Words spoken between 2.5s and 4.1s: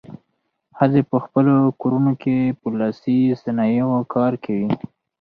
په لاسي صنایعو